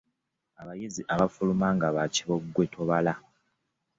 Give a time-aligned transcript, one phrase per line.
[0.61, 3.13] Abayizi abafuluma nga bakibogwe tobala.